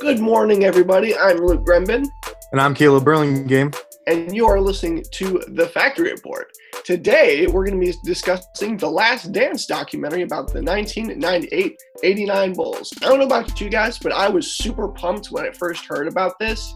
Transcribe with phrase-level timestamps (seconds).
[0.00, 1.16] Good morning, everybody.
[1.16, 2.06] I'm Luke Grembin,
[2.52, 3.74] And I'm Caleb Burlingame.
[4.06, 6.52] and you are listening to The Factory Report.
[6.84, 12.92] Today, we're going to be discussing the Last Dance documentary about the 1998 89 Bulls.
[13.02, 16.08] I don't know about you guys, but I was super pumped when I first heard
[16.08, 16.74] about this.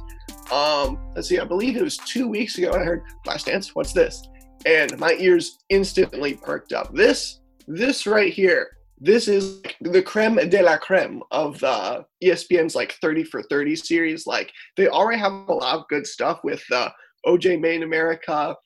[0.53, 3.93] Um, let's see, I believe it was two weeks ago, I heard Last Dance, what's
[3.93, 4.27] this?
[4.67, 6.93] And my ears instantly perked up.
[6.95, 12.93] This, this right here, this is the creme de la creme of E ESPN's like
[13.01, 14.27] 30 for 30 series.
[14.27, 16.89] Like they already have a lot of good stuff with uh,
[17.27, 18.57] OJ Main America,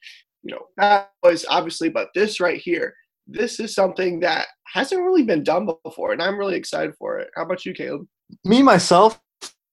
[0.42, 2.94] you know, that was obviously, but this right here,
[3.26, 7.30] this is something that hasn't really been done before, and I'm really excited for it.
[7.36, 8.06] How about you, Caleb?
[8.44, 9.20] Me myself,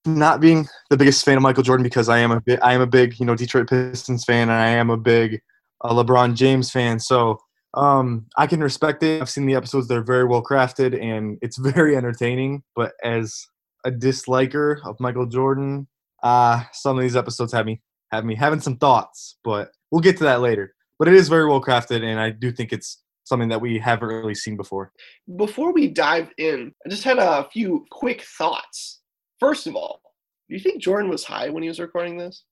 [0.06, 2.80] not being the biggest fan of Michael Jordan because I am a big, I am
[2.80, 5.40] a big, you know, Detroit Pistons fan, and I am a big
[5.82, 6.98] uh, LeBron James fan.
[6.98, 7.38] So
[7.74, 9.20] um, I can respect it.
[9.20, 12.62] I've seen the episodes; they're very well crafted, and it's very entertaining.
[12.74, 13.46] But as
[13.84, 15.86] a disliker of Michael Jordan,
[16.22, 19.36] uh, some of these episodes have me have me having some thoughts.
[19.44, 20.74] But we'll get to that later.
[20.98, 24.08] But it is very well crafted, and I do think it's something that we haven't
[24.08, 24.92] really seen before.
[25.36, 28.99] Before we dive in, I just had a few quick thoughts.
[29.40, 30.02] First of all,
[30.48, 32.44] do you think Jordan was high when he was recording this?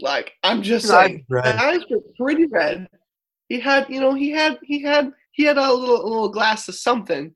[0.00, 1.44] Like, I'm just His eyes saying, red.
[1.44, 2.88] the eyes were pretty red.
[3.48, 6.68] He had, you know, he had, he had, he had a little, a little glass
[6.68, 7.34] of something.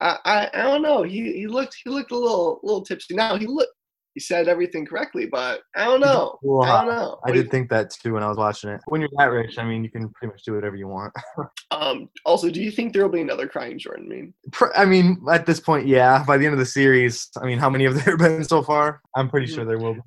[0.00, 1.04] I, I, I don't know.
[1.04, 3.14] He, he looked, he looked a little, little tipsy.
[3.14, 3.72] Now he looked,
[4.14, 6.38] he said everything correctly, but I don't know.
[6.52, 7.18] Well, I don't know.
[7.24, 8.80] I did think that too when I was watching it.
[8.86, 11.12] When you're that rich, I mean, you can pretty much do whatever you want.
[11.70, 12.10] Um.
[12.26, 14.34] Also, do you think there will be another crying Jordan meme?
[14.76, 16.22] I mean, at this point, yeah.
[16.26, 19.00] By the end of the series, I mean, how many have there been so far?
[19.16, 19.94] I'm pretty sure there will.
[19.94, 20.00] Be.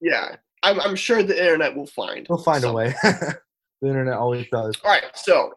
[0.00, 2.26] Yeah, I'm, I'm sure the internet will find.
[2.28, 2.92] We'll find a way.
[3.02, 3.38] the
[3.82, 4.74] internet always does.
[4.84, 5.52] All right, so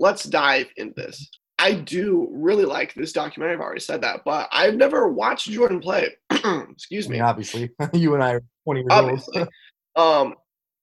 [0.00, 1.30] let's dive into this.
[1.60, 3.54] I do really like this documentary.
[3.54, 6.08] I've already said that, but I've never watched Jordan play.
[6.30, 7.12] Excuse I me.
[7.16, 9.46] mean, obviously, you and I are 20 years Obviously.
[9.96, 10.26] old.
[10.26, 10.34] Um,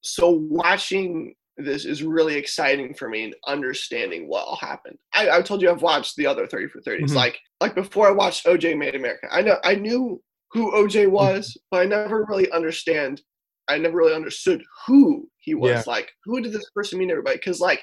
[0.02, 4.96] so watching this is really exciting for me and understanding what all happened.
[5.12, 7.06] I, I told you I've watched the other 30 for 30s.
[7.06, 7.14] Mhm.
[7.14, 9.26] Like like before I watched OJ Made America.
[9.32, 10.22] I know I knew
[10.52, 13.20] who OJ was, but I never really understand
[13.66, 15.70] I never really understood who he was.
[15.70, 15.82] Yeah.
[15.86, 17.36] Like who did this person mean to everybody?
[17.38, 17.82] Because like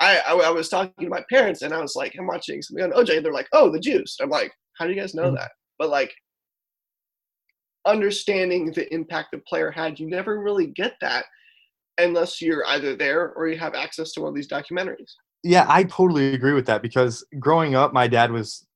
[0.00, 2.84] I, I I was talking to my parents and I was like, I'm watching something
[2.84, 4.16] on OJ, they're like, oh, the Juice.
[4.20, 5.36] I'm like, how do you guys know Mhm.
[5.36, 5.52] that?
[5.78, 6.12] But like
[7.86, 11.24] understanding the impact the player had, you never really get that
[11.98, 15.12] unless you're either there or you have access to one of these documentaries.
[15.42, 18.66] Yeah, I totally agree with that because growing up, my dad was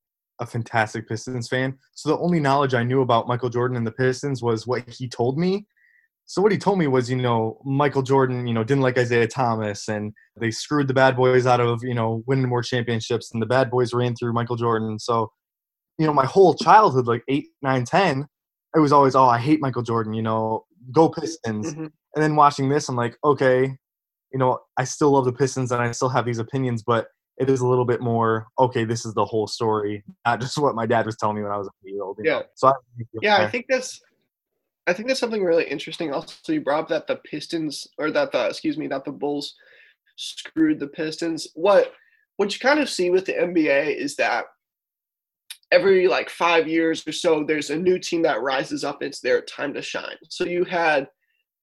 [0.40, 1.76] a fantastic Pistons fan.
[1.94, 5.08] So the only knowledge I knew about Michael Jordan and the Pistons was what he
[5.08, 5.66] told me.
[6.30, 9.26] So what he told me was, you know, Michael Jordan, you know, didn't like Isiah
[9.26, 13.42] Thomas and they screwed the bad boys out of, you know, winning more championships and
[13.42, 15.00] the bad boys ran through Michael Jordan.
[15.00, 15.32] So,
[15.98, 18.28] you know, my whole childhood, like eight, nine, ten,
[18.76, 21.74] it was always, oh, I hate Michael Jordan, you know, go Pistons.
[21.74, 21.90] Mhm.
[22.14, 23.76] And then watching this, I'm like, okay,
[24.32, 27.08] you know, I still love the Pistons and I still have these opinions, but
[27.40, 30.76] it is a little bit more, okay, this is the whole story, not just what
[30.76, 32.18] my dad was telling me when I was a year old.
[32.18, 32.38] you know?
[32.38, 32.42] Yeah.
[32.54, 32.74] So I,
[33.20, 34.00] Yeah, I think that's
[34.86, 36.12] I think that's something really interesting.
[36.12, 39.54] Also, you brought up that the Pistons or that the excuse me, that the Bulls
[40.16, 41.48] screwed the Pistons.
[41.54, 41.92] What
[42.36, 44.44] what you kind of see with the NBA is that
[45.72, 49.02] every like five years or so, there's a new team that rises up.
[49.02, 50.16] It's their time to shine.
[50.28, 51.06] So you had,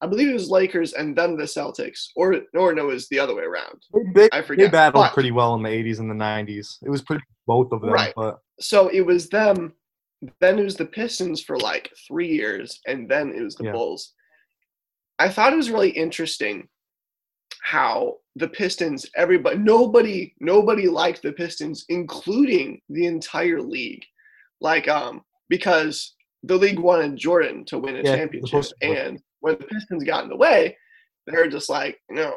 [0.02, 3.20] I believe it was Lakers and then the Celtics, or or no, it was the
[3.20, 3.82] other way around.
[4.16, 6.78] they, I they battled But- pretty well in the 80s and the 90s.
[6.84, 8.14] It was pretty both of them, Right.
[8.16, 9.74] but so it was them
[10.40, 13.72] then it was the pistons for like three years and then it was the Yeah.
[13.72, 14.14] bulls
[15.20, 16.68] i thought it was really interesting
[17.62, 24.06] how the pistons everybody nobody nobody liked the pistons including the entire league
[24.62, 29.66] like um because the league wanted jordan to win a Yeah, championship and when the
[29.66, 30.76] pistons got in the way
[31.28, 32.34] they're just like no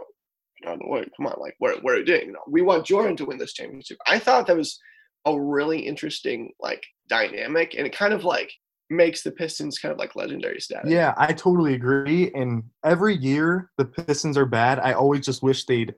[0.63, 2.33] no, no, come on, like what, what are you doing?
[2.33, 3.97] Know, we want Jordan to win this championship.
[4.07, 4.79] I thought that was
[5.27, 8.53] a really interesting like dynamic, and it kind of like
[8.89, 10.91] makes the Pistons kind of like legendary status.
[10.91, 12.33] yeah, I totally agree.
[12.35, 14.81] And every year the Pistons are bad.
[14.81, 15.95] I always just wish they'd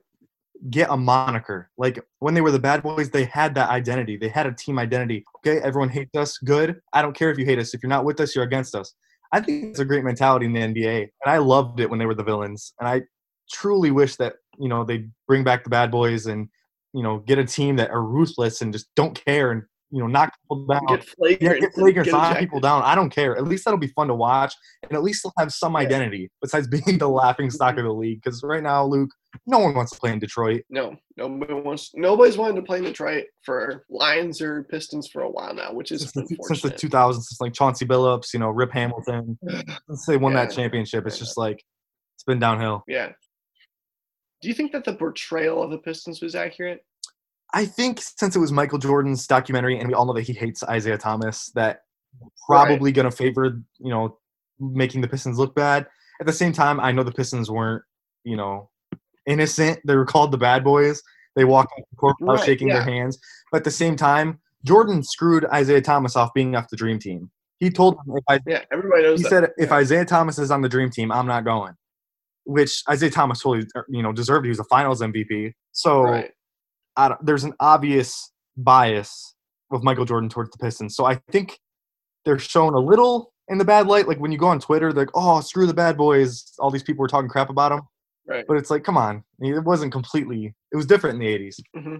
[0.70, 1.70] get a moniker.
[1.76, 4.16] Like when they were the bad boys, they had that identity.
[4.16, 5.24] They had a team identity.
[5.38, 6.38] Okay, everyone hates us.
[6.38, 6.80] Good.
[6.92, 7.74] I don't care if you hate us.
[7.74, 8.94] If you're not with us, you're against us.
[9.32, 12.04] I think it's a great mentality in the NBA, and I loved it when they
[12.04, 12.74] were the villains.
[12.78, 13.02] And I
[13.50, 16.48] truly wish that you know they bring back the bad boys and
[16.92, 19.62] you know get a team that are ruthless and just don't care and
[19.92, 20.80] you know, knock people down.
[20.88, 21.42] Get flagrant.
[21.42, 22.82] Yeah, get flagrant, knock people down.
[22.82, 23.36] I don't care.
[23.36, 25.80] At least that'll be fun to watch, and at least they'll have some Yeah.
[25.80, 27.86] identity besides being the laughing stock of mm-hmm.
[27.88, 28.22] the league.
[28.22, 29.10] Because right now, Luke,
[29.46, 30.62] no one wants to play in Detroit.
[30.70, 31.90] No, nobody wants.
[31.94, 35.92] Nobody's wanted to play in Detroit for Lions or Pistons for a while now, which
[35.92, 39.38] is Since the, since the 2000s, since like Chauncey Billups, you know, Rip Hamilton,
[39.88, 41.24] since they won that championship, it's Yeah.
[41.24, 41.62] just like
[42.16, 42.82] it's been downhill.
[42.88, 43.12] yeah.
[44.42, 46.84] Do you think that the portrayal of the Pistons was accurate?
[47.54, 50.64] I think since it was Michael Jordan's documentary, and we all know that he hates
[50.74, 51.82] Isiah Thomas, that
[52.46, 54.18] probably going to favor you know
[54.58, 55.86] making the Pistons look bad.
[56.20, 57.82] At the same time, I know the Pistons weren't
[58.24, 58.70] you know
[59.26, 59.80] innocent.
[59.86, 61.02] They were called the bad boys.
[61.36, 63.18] They walked the court without Right, shaking their hands.
[63.50, 67.30] But at the same time, Jordan screwed Isiah Thomas off being off the Dream Team.
[67.58, 69.28] He told him if I, Yeah, everybody knows he that.
[69.28, 69.78] said if Yeah.
[69.78, 71.74] Isiah Thomas is on the Dream Team, I'm not going.
[72.44, 74.44] Which Isiah Thomas totally er, you know deserved.
[74.44, 75.52] He was a Finals MVP.
[75.72, 76.30] So right.
[76.96, 79.34] I don't, there's an obvious bias
[79.70, 80.94] with Michael Jordan towards the Pistons.
[80.96, 81.58] So I think
[82.24, 84.08] they're shown a little in the bad light.
[84.08, 86.82] Like when you go on Twitter, they're like, "Oh, screw the bad boys." All these
[86.82, 87.80] people were talking crap about them,
[88.26, 88.44] Right.
[88.46, 90.54] but it's like, come on, it wasn't completely.
[90.72, 91.60] It was different in the '80s.
[91.76, 91.96] hmm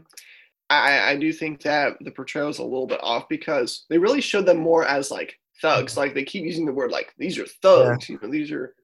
[0.71, 4.23] I, I do think that the portrayal is a little bit off because they really
[4.23, 5.99] showed them more as like thugs.
[5.99, 8.09] Like they keep using the word like these are thugs.
[8.09, 8.75] You know, these are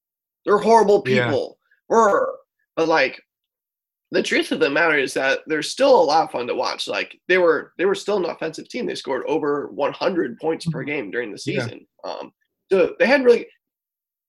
[0.49, 1.27] they're horrible Yeah.
[1.29, 1.59] people.
[1.89, 2.27] Brr.
[2.77, 3.21] But like
[4.11, 6.89] the truth of the matter is that they're still a lot of fun to watch.
[6.89, 8.87] Like they were they were still an offensive team.
[8.87, 11.63] They scored over 100 points per game during the Yeah.
[11.63, 11.87] season.
[12.05, 12.33] Um,
[12.73, 13.47] so they had really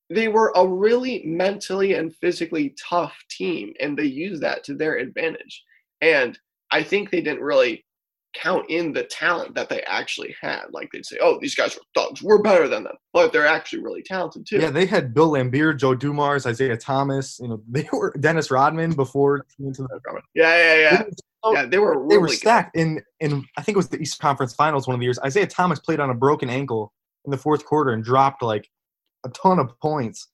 [0.09, 4.97] they were a really mentally and physically tough team, and they used that to their
[4.97, 5.63] advantage.
[6.01, 6.37] And
[6.71, 7.85] I think they didn't really
[8.33, 10.65] count in the talent that they actually had.
[10.71, 12.21] Like they'd say, "Oh, these guys are thugs.
[12.21, 14.59] We're better than them," but they're actually really talented too.
[14.59, 17.39] Yeah, they had Bill Laimbeer, Joe Dumars, Isiah Thomas.
[17.41, 19.45] You know, they were Dennis Rodman before.
[19.57, 19.99] he went to the-
[20.35, 20.97] yeah, yeah, yeah.
[20.97, 21.11] They were
[21.45, 22.37] so- yeah they were really They were good.
[22.37, 25.19] stacked in in I think it was the East Conference Finals one of the years.
[25.25, 26.93] Isiah Thomas played on a broken ankle
[27.25, 28.69] in the fourth quarter and dropped like
[29.25, 30.27] a ton of points.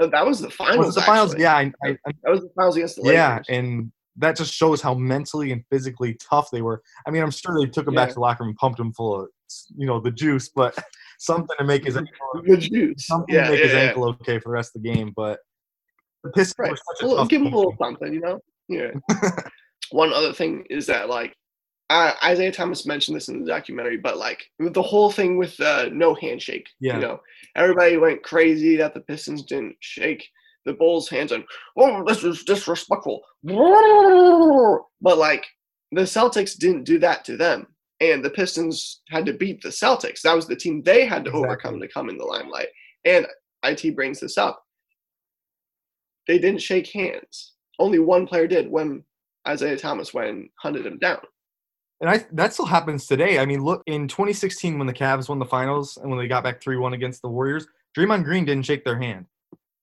[0.00, 0.86] Uh, That was the finals.
[0.86, 1.30] Was the finals?
[1.32, 1.42] actually.
[1.42, 3.14] Yeah, I, I- that was the finals against the Lakers.
[3.14, 6.82] yeah, and that just shows how mentally and physically tough they were.
[7.06, 8.92] I mean, I'm sure they took him back to the locker room and pumped him
[8.92, 9.28] full of,
[9.76, 10.74] you know, the juice, but
[11.18, 12.12] something to make his ankle,
[12.44, 13.06] the juice.
[13.06, 13.80] something Yeah, to make yeah, his yeah.
[13.80, 15.12] ankle okay for the rest of the game.
[15.14, 15.40] But
[16.24, 16.70] the Pistons Right.
[16.70, 18.40] were such A a tough give him a little something, you know?
[18.68, 18.92] Yeah.
[19.90, 21.34] One other thing is that, like,
[21.90, 25.88] uh, Isiah Thomas mentioned this in the documentary, but like the whole thing with uh,
[25.92, 26.94] no handshake, Yeah.
[26.96, 27.20] you know,
[27.54, 30.28] everybody went crazy that the Pistons didn't shake
[30.66, 31.44] the Bulls' hands and,
[31.78, 33.22] oh, this is disrespectful.
[35.02, 35.46] But like
[35.92, 37.66] the Celtics didn't do that to them.
[38.00, 40.20] And the Pistons had to beat the Celtics.
[40.22, 42.68] That was the team they had to overcome to come in the limelight.
[43.04, 43.26] And
[43.62, 44.62] IT brings this up.
[46.26, 47.54] They didn't shake hands.
[47.78, 49.04] Only one player did when
[49.48, 51.20] Isiah Thomas went and hunted him down.
[52.00, 53.38] And I that still happens today.
[53.38, 56.44] I mean, look in 2016 when the Cavs won the finals and when they got
[56.44, 57.66] back 3-1 against the Warriors,
[57.96, 59.24] Draymond Green didn't shake their hand.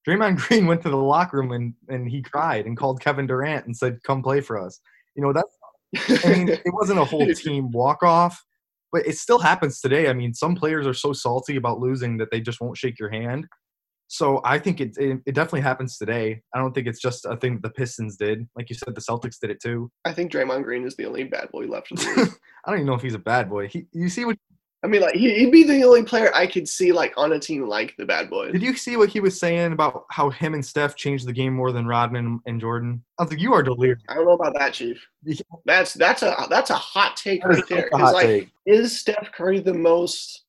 [0.08, 3.66] Draymond Green went to the locker room and, and he cried and called Kevin Durant
[3.66, 4.80] and said, "Come play for us."
[5.16, 8.44] You know, that's I mean, it wasn't a whole team walk off,
[8.92, 10.10] but it still happens today.
[10.10, 13.10] I mean, some players are so salty about losing that they just won't shake your
[13.10, 13.48] hand.
[14.08, 16.42] So I think it, it it definitely happens today.
[16.54, 18.48] I don't think it's just a thing that the Pistons did.
[18.56, 19.90] Like you said, the Celtics did it too.
[20.06, 21.92] I think Draymond Green is the only bad boy left.
[21.98, 22.28] I
[22.68, 23.68] don't even know if he's a bad boy.
[23.68, 24.38] He, you see what
[24.84, 27.40] I mean, like he, he'd be the only player I could see like on a
[27.40, 28.52] team like the Bad Boys.
[28.52, 31.54] did you see what he was saying about how him and Steph changed the game
[31.54, 33.02] more than Rodman and Jordan?
[33.18, 34.02] I was like, you are delirious.
[34.10, 35.02] I don't know about that, Chief.
[35.66, 37.90] That's that's a that's a hot take right there.
[37.94, 38.50] hot like, take.
[38.66, 40.42] is Steph Curry the most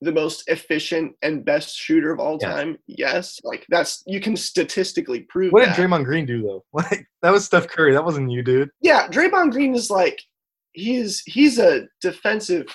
[0.00, 2.50] the most efficient and best shooter of all Yes.
[2.50, 2.78] time?
[2.86, 3.40] Yes.
[3.44, 5.76] Like that's you can statistically prove What did that.
[5.76, 6.64] Draymond Green do though?
[6.72, 7.92] Like that was Steph Curry.
[7.92, 8.70] That wasn't you, dude.
[8.80, 10.20] yeah, Draymond Green is like
[10.72, 12.66] he's he's a defensive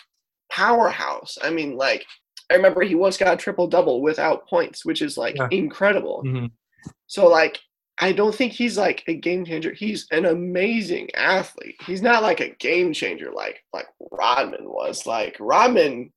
[0.52, 1.38] powerhouse.
[1.42, 2.06] I mean, like
[2.50, 5.48] I remember he once got a triple double without points, which is like Yeah.
[5.52, 6.24] incredible.
[6.26, 6.52] Mhm.
[7.08, 7.60] So like
[8.00, 9.74] I don't think he's like a game changer.
[9.74, 11.76] He's an amazing athlete.
[11.86, 15.06] He's not like a game changer like like Rodman was.
[15.06, 16.12] Like Rodman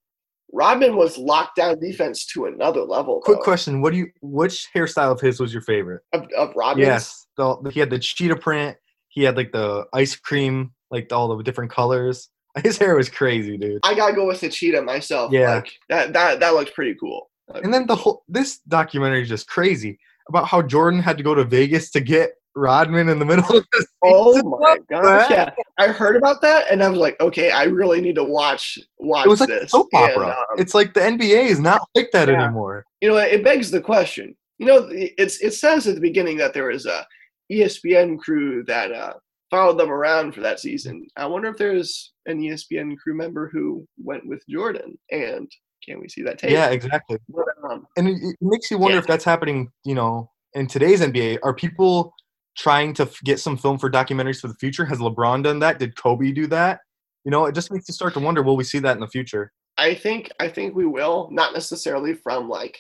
[0.53, 3.21] Rodman was locked down defense to another level.
[3.25, 4.09] Quick though, question: What do you?
[4.21, 6.03] Which hairstyle of his was your favorite?
[6.13, 6.87] of, of Rodman's.
[6.87, 8.77] Yes, the, he had the cheetah print.
[9.09, 12.29] He had like the ice cream, like all the different colors.
[12.64, 13.80] His hair was crazy, dude.
[13.85, 15.33] I gotta go with the cheetah myself.
[15.33, 15.57] Yeah.
[15.57, 17.30] Like that that that looks pretty cool.
[17.49, 21.23] Like, And then the whole this documentary is just crazy about how Jordan had to
[21.25, 23.87] go to Vegas to get Rodman in the middle of this.
[24.02, 25.30] Oh my gosh!
[25.30, 28.78] Yeah, I heard about that, and I was like, okay, I really need to watch
[28.99, 29.71] watch It was like this.
[29.73, 30.28] soap And, opera.
[30.30, 32.45] um, it's like the NBA is not like that Yeah.
[32.45, 32.87] anymore.
[33.02, 34.35] you know, it begs the question.
[34.59, 37.07] You know, it's it says at the beginning that there was a
[37.52, 39.14] ESPN crew that uh,
[39.50, 41.07] followed them around for that season.
[41.16, 45.50] I wonder if there's an ESPN crew member who went with Jordan, and
[45.85, 46.50] can we see that tape?
[46.50, 47.19] Yeah, exactly.
[47.28, 49.00] But, um, And it, it makes you wonder Yeah.
[49.00, 51.38] if that's happening, you know, in today's NBA.
[51.42, 52.14] Are people
[52.57, 54.85] trying to f- get some film for documentaries for the future?
[54.85, 55.78] Has LeBron done that?
[55.78, 56.80] Did Kobe do that?
[57.25, 59.07] You know, it just makes you start to wonder, will we see that in the
[59.09, 59.52] future?
[59.78, 62.78] I think I think we will, not necessarily from like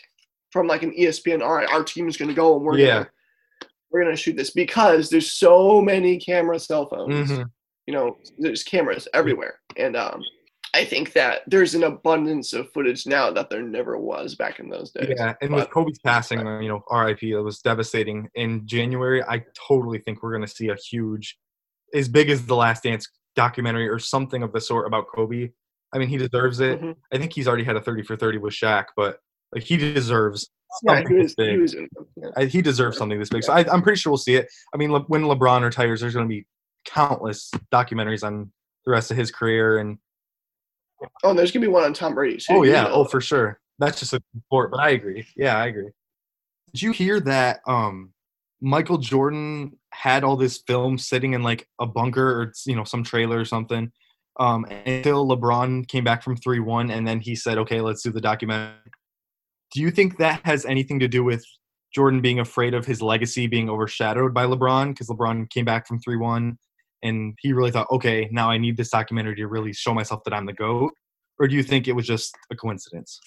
[0.52, 1.40] from like an ESPN.
[1.42, 2.86] All right, our team is going to go and we're Yeah.
[2.94, 3.10] gonna
[3.90, 7.30] we're gonna shoot this because there's so many camera cell phones.
[7.30, 7.50] Mhm.
[7.86, 10.22] You know, there's cameras everywhere, and um,
[10.74, 14.68] I think that there's an abundance of footage now that there never was back in
[14.70, 15.12] those days.
[15.16, 18.28] Yeah, and But- with Kobe's passing, you know, RIP, it was devastating.
[18.36, 21.36] In January, I totally think we're going to see a huge,
[21.92, 25.48] as big as the Last Dance documentary or something of the sort about Kobe.
[25.92, 26.80] I mean, he deserves it.
[26.80, 26.94] Mhm.
[27.12, 29.18] I think he's already had a 30 for 30 with Shaq, but
[29.52, 30.48] like he deserves
[30.82, 31.60] Yeah, something he this was, he big.
[31.60, 31.76] was
[32.36, 32.44] yeah.
[32.44, 33.42] He deserves something this big.
[33.42, 34.48] So I, I'm pretty sure we'll see it.
[34.72, 36.46] I mean, Le, when LeBron retires, there's going to be
[36.84, 38.52] countless documentaries on
[38.84, 39.78] the rest of his career.
[39.78, 39.98] And
[41.22, 42.36] Oh, and there's gonna be one on Tom Brady.
[42.36, 43.58] too, oh yeah, oh for sure.
[43.78, 44.70] That's just a sport.
[44.70, 45.26] But I agree.
[45.36, 45.88] Yeah, I agree.
[46.72, 47.60] Did you hear that?
[47.66, 48.12] Um,
[48.60, 53.02] Michael Jordan had all this film sitting in like a bunker or you know some
[53.02, 53.90] trailer or something.
[54.38, 58.10] Um, until LeBron came back from three one, and then he said, "Okay, let's do
[58.10, 58.74] the documentary."
[59.72, 61.44] Do you think that has anything to do with
[61.94, 66.00] Jordan being afraid of his legacy being overshadowed by LeBron because LeBron came back from
[66.00, 66.58] 3 1
[67.02, 70.34] and he really thought, okay, now I need this documentary to really show myself that
[70.34, 70.92] I'm the GOAT?
[71.38, 73.18] Or do you think it was just a coincidence?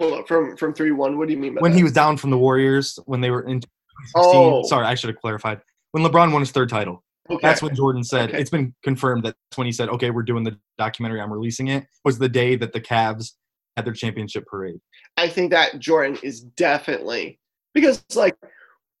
[0.00, 1.16] Hold up, from from three one.
[1.16, 1.76] What do you mean by When that?
[1.78, 3.70] he was down from the Warriors, when they were in 2016,
[4.16, 4.62] Oh.
[4.64, 5.60] sorry, I should have clarified.
[5.92, 7.38] When LeBron won his third title, okay.
[7.46, 8.40] that's when Jordan said, Okay.
[8.40, 11.68] it's been confirmed that that's when he said, okay, we're doing the documentary, I'm releasing
[11.68, 13.32] it, was the day that the Cavs
[13.76, 14.80] had their championship parade.
[15.16, 17.38] I think that Jordan is definitely
[17.74, 18.36] because like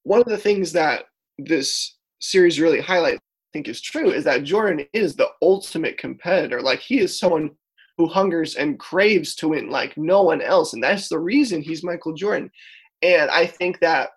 [0.04, 1.04] one of the things that
[1.38, 6.60] this series really highlights, I think is true, is that Jordan is the ultimate competitor.
[6.60, 7.50] Like he is someone
[7.98, 10.72] who hungers and craves to win like no one else.
[10.72, 12.50] And that's the reason he's Michael Jordan.
[13.02, 14.10] And I think that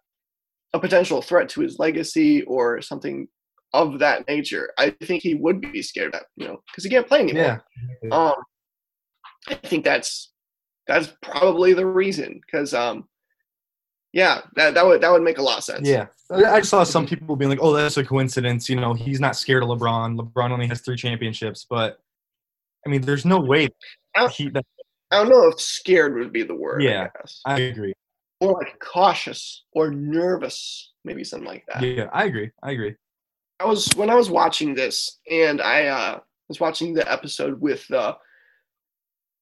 [0.74, 3.28] a potential threat to his legacy or something
[3.74, 6.90] of that nature, I think he would be scared of that, you know, because he
[6.90, 7.64] can't play anymore.
[8.04, 8.10] Yeah.
[8.10, 8.36] Um,
[9.48, 10.32] I think that's
[10.88, 13.08] that's probably the reason because um,
[14.14, 15.88] yeah, that that would that would make a lot of sense.
[15.88, 16.08] Yeah.
[16.32, 18.68] I saw some people being like, oh, that's a coincidence.
[18.68, 20.20] You know, he's not scared of LeBron.
[20.20, 21.68] LeBron only has three championships.
[21.70, 22.00] But,
[22.84, 23.68] I mean, there's no way
[24.16, 24.50] I, he.
[24.50, 24.66] That,
[25.12, 26.82] I don't know if scared would be the word.
[26.82, 27.10] Yeah.
[27.14, 27.42] I guess.
[27.46, 27.94] I agree.
[28.40, 31.84] or like cautious or nervous, maybe something like that.
[31.84, 32.52] Yeah, I agree.
[32.64, 32.96] I agree.
[33.60, 37.90] I was when I was watching this, and I uh, was watching the episode with
[37.92, 38.16] uh,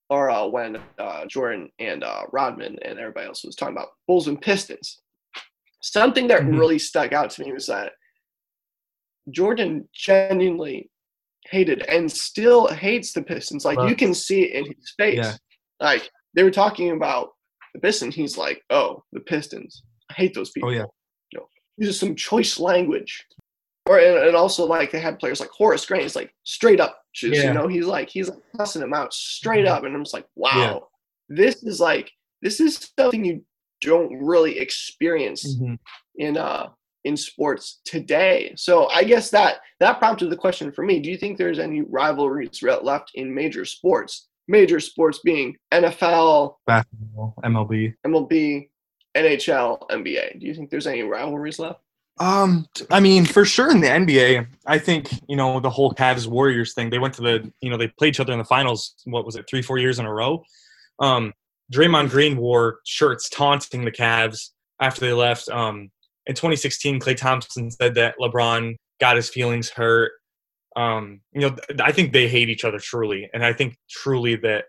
[0.10, 4.28] or uh, when uh, Jordan and uh, Rodman and everybody else was talking about Bulls
[4.28, 5.02] and Pistons.
[5.82, 6.58] Something that Mhm.
[6.60, 7.94] really stuck out to me was that
[9.30, 10.90] Jordan genuinely
[11.50, 13.66] hated and still hates the Pistons.
[13.66, 15.18] Like you can see it in his face.
[15.18, 15.36] Yeah.
[15.80, 17.30] Like they were talking about
[17.74, 19.84] the Pistons, he's like, "Oh, the Pistons.
[20.10, 20.86] I hate those people." Oh, yeah.
[21.76, 23.26] uses some choice language.
[23.86, 27.42] Or and, also like they had players like Horace Grant, he's like straight up just,
[27.42, 27.50] Yeah.
[27.50, 29.70] you know, he's like he's like cussing him out straight Mhm.
[29.70, 29.84] up.
[29.84, 30.88] And I'm just like, wow,
[31.30, 32.12] this is like
[32.42, 33.44] this is something you
[33.82, 35.78] don't really experience Mhm.
[36.16, 36.70] in uh
[37.04, 38.54] in sports today.
[38.56, 41.02] So I guess that that prompted the question for me.
[41.02, 44.30] Do you think there's any rivalries left in major sports?
[44.48, 47.94] Major sports being NFL, Basketball, MLB.
[48.06, 48.70] MLB,
[49.16, 50.40] NHL, NBA.
[50.40, 51.82] Do you think there's any rivalries left?
[52.20, 56.28] Um, I mean, for sure in the NBA, I think you know the whole Cavs
[56.28, 56.90] Warriors thing.
[56.90, 58.94] They went to the, you know, they played each other in the finals.
[59.06, 60.44] What was it, three, four years in a row?
[61.00, 61.34] Um,
[61.74, 65.50] Draymond Green wore shirts taunting the Cavs after they left.
[65.50, 65.90] Um,
[66.28, 70.12] in 2016, Klay Thompson said that LeBron got his feelings hurt.
[70.76, 74.66] Um, you know, I think they hate each other truly, and I think truly that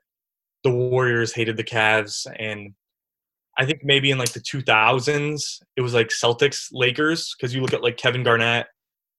[0.63, 2.75] the Warriors hated the Cavs, and
[3.59, 7.73] I think maybe in like the 2000s, it was like Celtics, Lakers, because you look
[7.73, 8.67] at like Kevin Garnett,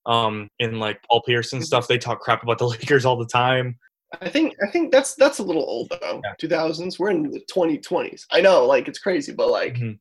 [0.06, 1.88] um, and like Paul Pierce and stuff.
[1.88, 3.78] They talk crap about the Lakers all the time.
[4.22, 6.22] I think I think that's that's a little old though.
[6.24, 6.34] Yeah.
[6.40, 7.00] Two thousands.
[7.00, 8.26] We're in the twenty twenties.
[8.32, 9.98] I know, like it's crazy, but like Mhm.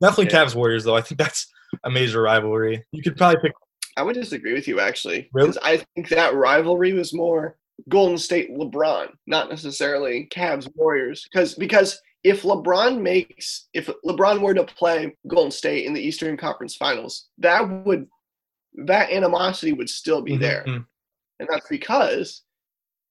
[0.00, 0.44] Definitely Yeah.
[0.44, 0.96] Cavs Warriors though.
[0.96, 1.46] I think that's
[1.84, 2.84] a major rivalry.
[2.92, 3.52] You could probably pick.
[3.96, 5.28] I would disagree with you actually.
[5.32, 5.56] Really?
[5.62, 7.56] I think that rivalry was more
[7.88, 11.26] Golden State LeBron, not necessarily Cavs Warriors.
[11.30, 16.36] Because because if LeBron makes if LeBron were to play Golden State in the Eastern
[16.36, 18.06] Conference Finals, that would
[18.86, 20.64] that animosity would still be there.
[20.66, 20.86] Mhm.
[21.40, 22.42] and that's because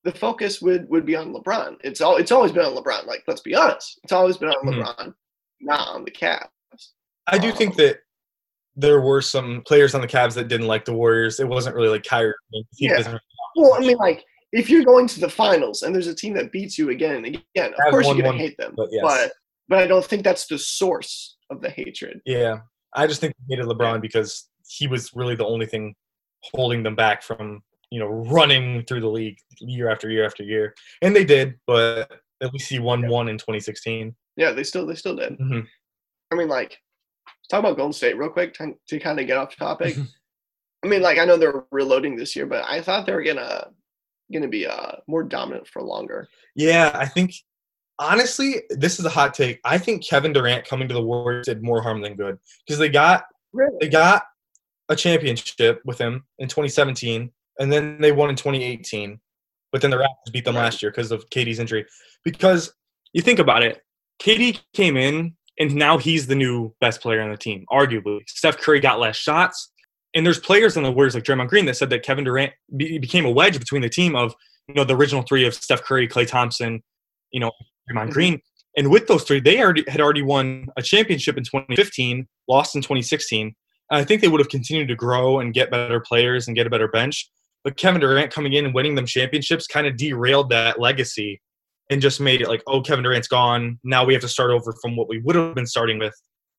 [0.04, 1.78] the focus would would be on LeBron.
[1.84, 3.06] It's all it's always been on LeBron.
[3.06, 4.84] Like let's be honest, it's always been on Mhm.
[4.84, 5.16] LeBron,
[5.60, 6.48] not on the Cavs.
[7.28, 8.00] I do think that
[8.76, 11.40] there were some players on the Cavs that didn't like the Warriors.
[11.42, 12.34] It wasn't really like Kyrie.
[12.78, 13.18] He Yeah.
[13.58, 16.52] Well, I mean, like if you're going to the finals and there's a team that
[16.52, 18.74] beats you again and again, of course won you're gonna hate them.
[18.76, 19.02] but yes.
[19.04, 19.32] But
[19.70, 22.22] but I don't think that's the source of the hatred.
[22.26, 22.60] Yeah,
[22.94, 25.96] I just think they hated LeBron because he was really the only thing
[26.54, 30.74] holding them back from you know running through the league year after year after year,
[31.02, 31.56] and they did.
[31.68, 33.10] But at least he won Yeah.
[33.10, 34.16] one in 2016.
[34.36, 35.38] Yeah, they still they still did.
[35.40, 35.68] Mhm.
[36.32, 36.78] I mean, like,
[37.50, 39.94] talk about Golden State real quick to, to kind of get off topic.
[39.96, 40.04] Mm-hmm.
[40.84, 43.68] I mean, like, I know they're reloading this year, but I thought they were gonna
[44.32, 46.28] gonna be uh more dominant for longer.
[46.56, 47.34] Yeah, I think
[48.00, 49.60] honestly, this is a hot take.
[49.64, 52.90] I think Kevin Durant coming to the Warriors did more harm than good because they
[52.90, 53.78] got Really?
[53.82, 54.24] they got
[54.90, 59.20] a championship with him in 2017, and then they won in 2018.
[59.72, 60.64] But then the Raptors beat them Right.
[60.64, 61.86] last year because of KD's injury.
[62.26, 62.74] Because
[63.14, 63.82] you think about it,
[64.20, 68.20] Katie came in, and now he's the new best player on the team, arguably.
[68.28, 69.72] Steph Curry got less shots,
[70.14, 72.98] and there's players on the Warriors like Draymond Green that said that Kevin Durant be,
[72.98, 74.36] became a wedge between the team of
[74.68, 76.84] you know the original three of Steph Curry, Klay Thompson,
[77.32, 77.52] you know
[77.90, 78.12] Draymond Mhm.
[78.12, 78.42] Green.
[78.78, 82.82] And with those three, they already had already won a championship in 2015, lost in
[82.82, 83.54] 2016.
[83.90, 86.68] And I think they would have continued to grow and get better players and get
[86.68, 87.30] a better bench.
[87.66, 91.42] But Kevin Durant coming in and winning them championships kind of derailed that legacy
[91.90, 93.78] and just made it like, oh, Kevin Durant's gone.
[93.84, 96.14] Now we have to start over from what we would have been starting with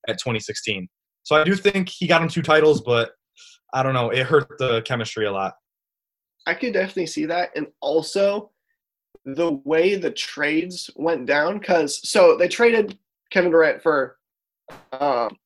[0.06, 0.88] at 2016.
[1.22, 3.12] So I do think he got him two titles, but
[3.72, 4.10] I don't know.
[4.10, 5.54] It hurt the chemistry a lot.
[6.46, 8.50] I could definitely see that, and also
[9.24, 11.58] the way the trades went down.
[11.58, 12.98] Because so they traded
[13.30, 14.18] Kevin Durant for
[14.92, 15.36] um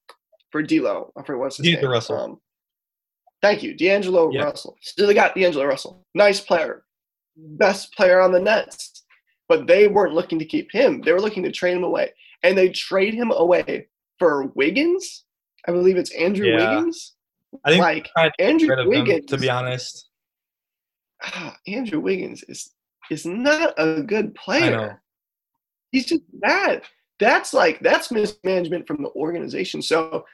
[0.50, 1.12] for D'Lo.
[1.16, 1.92] I forget what's his D'Angelo name.
[1.92, 2.16] Russell.
[2.20, 2.40] Um,
[3.42, 4.44] thank you, D'Angelo Yeah.
[4.44, 4.76] Russell.
[4.80, 6.84] So they got D'Angelo Russell, nice player,
[7.36, 9.04] best player on the Nets.
[9.48, 11.00] But they weren't looking to keep him.
[11.02, 13.86] They were looking to trade him away, and they trade him away
[14.18, 15.24] for Wiggins.
[15.68, 16.56] I believe it's Andrew Yeah.
[16.76, 17.15] Wiggins.
[17.64, 17.82] I think
[18.16, 20.10] like Andrew rid of him, Wiggins, to be honest.
[21.22, 22.72] ah, Andrew Wiggins is
[23.10, 24.40] is not a good know.
[24.40, 25.02] player.
[25.92, 26.82] He's just bad.
[27.18, 29.80] That's like that's mismanagement from the organization.
[29.82, 30.24] So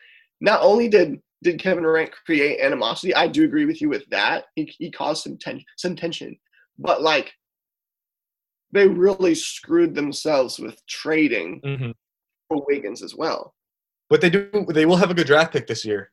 [0.40, 4.44] not only did did Kevin Durant create animosity, I do agree with you with that.
[4.54, 6.36] He, he caused some ten, some tension,
[6.78, 7.32] but like
[8.72, 11.90] they really screwed themselves with trading hmm
[12.48, 13.54] for Wiggins as well.
[14.11, 14.66] But they do.
[14.68, 16.11] They will have a good draft pick this year.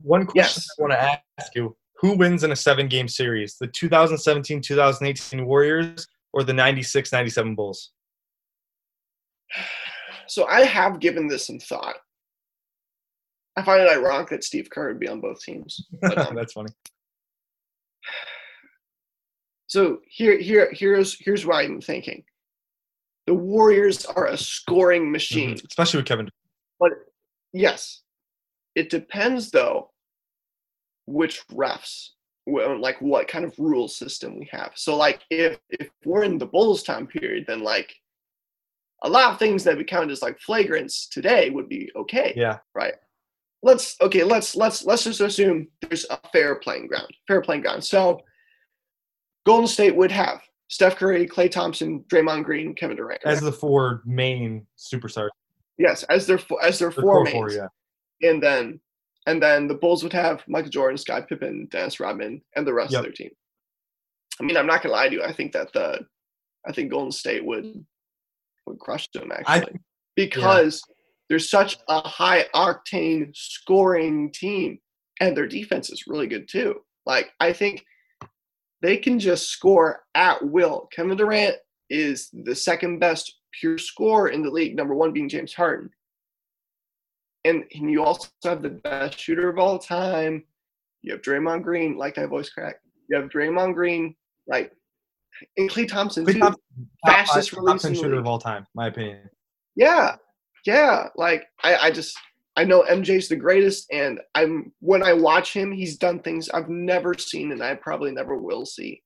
[0.00, 0.68] One question Yes.
[0.78, 3.56] I want to ask you: Who wins in a seven-game series?
[3.58, 7.92] The 2017-2018 Warriors or the 96-97 Bulls?
[10.26, 11.96] So I have given this some thought.
[13.56, 15.80] I find it ironic that Steve Kerr would be on both teams.
[16.00, 16.70] But, um, That's funny.
[19.66, 22.24] So here, here, here's here's what I'm thinking.
[23.26, 25.54] The Warriors are a scoring machine.
[25.54, 25.66] Mhm.
[25.68, 26.28] Especially with Kevin.
[26.78, 26.92] But
[27.52, 28.02] yes,
[28.74, 29.90] it depends though,
[31.06, 32.10] which refs,
[32.46, 34.72] like what kind of rule system we have.
[34.74, 37.94] So like if if we're in the Bulls time period, then like
[39.02, 42.32] a lot of things that we count as like flagrants today would be okay.
[42.36, 42.58] Yeah.
[42.74, 42.94] Right.
[43.62, 47.82] Let's okay let's let's let's just assume there's a fair playing ground fair playing ground
[47.82, 48.20] so
[49.46, 54.02] golden state would have steph curry klay thompson draymond green kevin durant As the four
[54.04, 55.30] main superstars.
[55.78, 57.68] yes as their as their The four four, yeah.
[58.28, 58.80] And then
[59.26, 62.92] and then the bulls would have michael jordan scottie pippen dennis rodman and the rest
[62.92, 62.98] Yep.
[62.98, 63.30] of their team
[64.40, 66.00] i mean i'm not gonna lie to you i think that the
[66.66, 67.84] i think golden state would
[68.66, 69.80] would crush them actually I actually
[70.16, 70.82] because
[71.28, 74.78] they're such a high octane scoring team
[75.20, 76.80] and their defense is really good too.
[77.06, 77.84] Like I think
[78.82, 80.88] they can just score at will.
[80.92, 81.56] Kevin Durant
[81.90, 85.90] is the second best pure scorer in the league, number one being James Harden.
[87.44, 90.44] And, and you also have the best shooter of all time.
[91.02, 92.76] You have Draymond Green, like that voice crack.
[93.10, 94.14] You have Draymond Green,
[94.46, 94.72] like
[95.56, 96.38] and Klay Thompson too.
[96.38, 96.62] Thompson,
[97.06, 99.28] top Fastest five- release top 10 in the shooter of all time, my opinion.
[99.76, 100.16] Yeah,
[100.64, 101.08] yeah.
[101.16, 102.16] Like I, I just
[102.56, 106.68] I know MJ's the greatest, and I'm when I watch him, he's done things I've
[106.68, 109.02] never seen, and I probably never will see.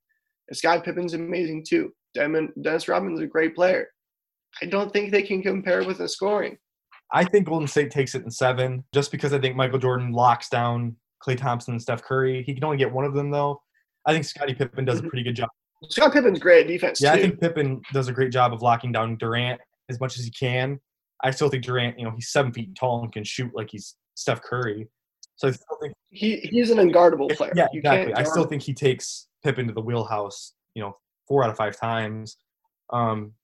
[0.49, 1.93] And Scott Pippen's amazing too.
[2.15, 3.89] Demon, Dennis Rodman's a great player.
[4.63, 6.59] I don't think they can compare with the scoring.
[7.13, 10.49] I think Golden State takes it in seven, just because I think Michael Jordan locks
[10.49, 12.43] down Klay Thompson and Steph Curry.
[12.43, 13.61] He can only get one of them though.
[14.07, 15.09] I think Scottie Pippen does a Mhm.
[15.09, 15.49] pretty good job.
[15.89, 17.19] Scott Pippen's great at defense Yeah, too.
[17.19, 20.31] I think Pippen does a great job of locking down Durant as much as he
[20.31, 20.81] can.
[21.23, 23.97] I still think Durant, you know, he's seven feet tall and can shoot like he's
[24.15, 24.89] Steph Curry.
[25.37, 27.53] So I still think, he he's an unguardable player.
[27.55, 28.15] yeah, You exactly.
[28.15, 30.97] I still think he takes Pippen to the wheelhouse, you know,
[31.29, 32.37] four out of five times.
[32.91, 33.35] Um,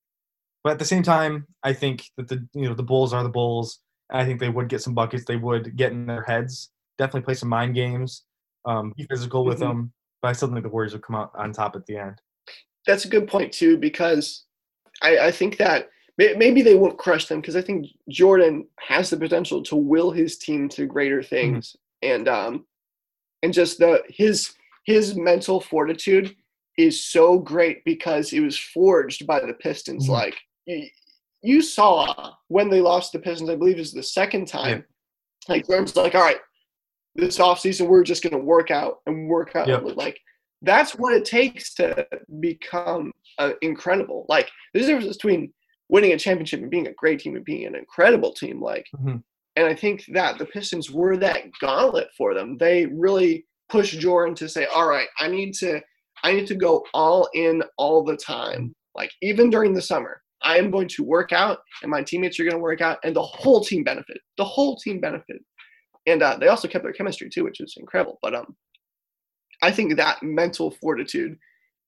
[0.65, 3.29] but at the same time, I think that the you know the Bulls are the
[3.29, 3.79] Bulls.
[4.11, 5.25] And I think they would get some buckets.
[5.25, 6.71] They would get in their heads.
[6.97, 8.23] definitely play some mind games,
[8.67, 9.61] um, be physical with Mhm.
[9.61, 9.93] them.
[10.23, 12.21] But I still think the Warriors will come out on top at the end.
[12.87, 14.45] That's a good point too, because
[15.03, 19.11] I, I think that may- maybe they won't crush them because I think Jordan has
[19.11, 22.65] the potential to will his team to greater things, and um,
[23.43, 26.37] and just the his his mental fortitude
[26.79, 30.07] is so great because it was forged by the Pistons.
[30.07, 30.11] Mhm.
[30.13, 34.85] Like you, saw when they lost the Pistons, I believe was the second time.
[35.49, 36.39] Like Jordan's like, all right,
[37.15, 39.67] this offseason we're just gonna work out and work out.
[39.97, 40.19] Like
[40.63, 42.07] that's what it takes to
[42.41, 44.25] become uh, incredible.
[44.29, 45.53] Like there's a difference between
[45.91, 48.61] winning a championship and being a great team and being an incredible team.
[48.61, 49.23] Like, Mhm.
[49.57, 52.57] and I think that the Pistons were that gauntlet for them.
[52.57, 55.83] They really pushed Jordan to say, "All right, I need to,
[56.23, 58.75] I need to go all in all the time.
[58.95, 62.45] Like even during the summer, I am going to work out, and my teammates are
[62.45, 64.19] going to work out, and the whole team benefit.
[64.37, 65.43] The whole team benefit."
[66.07, 68.19] And uh, they also kept their chemistry too, which is incredible.
[68.23, 68.55] But um,
[69.63, 71.39] I think that mental fortitude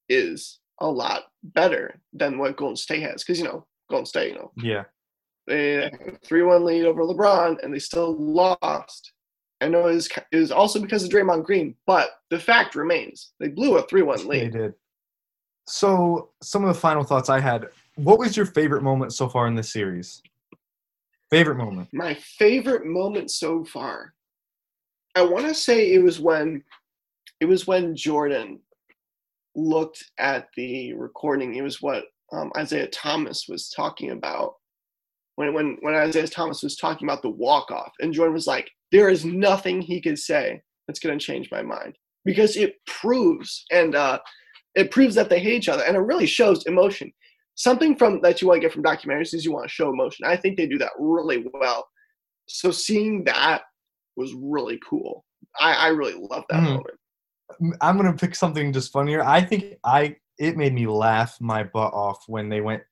[0.08, 3.22] is a lot better than what Golden State has.
[3.22, 4.84] Because you know, Golden State, you know, Yeah.
[5.46, 5.90] they
[6.24, 9.12] three-one lead over LeBron, and they still lost.
[9.60, 13.32] I know it was, it was also because of Draymond Green, but the fact remains
[13.40, 14.52] they blew a three-one lead.
[14.52, 14.74] They did.
[15.66, 17.66] So, some of the final thoughts I had.
[17.96, 20.22] What was your favorite moment so far in this series?
[21.30, 21.88] Favorite moment?
[21.92, 24.12] My favorite moment so far,
[25.14, 26.62] I want to say it was when,
[27.40, 28.60] it was when Jordan
[29.54, 31.54] looked at the recording.
[31.54, 34.54] It was what um, Isiah Thomas was talking about
[35.36, 38.70] when when when Isiah Thomas was talking about the walk off, and Jordan was like,
[38.92, 43.64] "There is nothing he could say that's going to change my mind because it proves
[43.70, 44.18] and uh,
[44.74, 47.12] it proves that they hate each other, and it really shows emotion.
[47.56, 50.24] Something from that you want to get from documentaries is you want to show emotion.
[50.26, 51.88] I think they do that really well.
[52.46, 53.62] So seeing that
[54.16, 55.24] was really cool.
[55.58, 56.74] I, I really love that Mhm.
[56.76, 56.94] moment.
[57.80, 59.22] I'm gonna pick something just funnier.
[59.24, 62.82] I think I it made me laugh my butt off when they went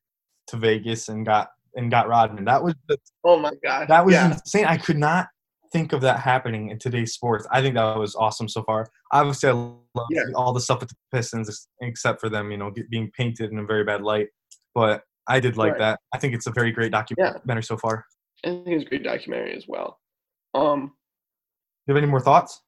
[0.46, 2.44] to Vegas and got and got Rodman.
[2.44, 4.32] That was just, Oh my god, that was yeah.
[4.32, 4.64] insane.
[4.64, 5.26] I could not
[5.72, 7.46] think of that happening in today's sports.
[7.50, 8.86] I think that was awesome so far.
[9.12, 10.22] Obviously, I love Yeah.
[10.36, 13.58] all the stuff with the Pistons, except for them, you know, get, being painted in
[13.58, 14.28] a very bad light.
[14.74, 15.78] But I did like Right.
[15.78, 16.00] that.
[16.12, 18.04] I think it's a very great documentary so far.
[18.44, 19.98] I think it's a great documentary as well.
[20.54, 20.86] Um,
[21.86, 22.60] Do you have any more thoughts?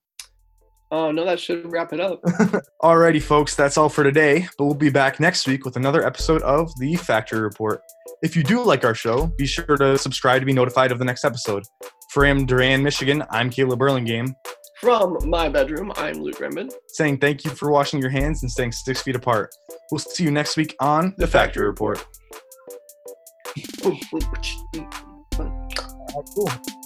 [0.92, 2.22] oh no, that should wrap it up.
[2.82, 4.46] Alrighty, folks, that's all for today.
[4.56, 7.80] But we'll be back next week with another episode of the Factory Report.
[8.22, 11.04] If you do like our show, be sure to subscribe to be notified of the
[11.04, 11.64] next episode.
[12.12, 14.32] From Durand, Michigan, I'm Caleb Burlingame,
[14.80, 16.70] From my bedroom, I'm Luke Rembin.
[16.88, 19.54] saying thank you for washing your hands and staying six feet apart.
[19.90, 22.04] We'll see you next week on the Factory Report.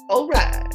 [0.09, 0.75] All right.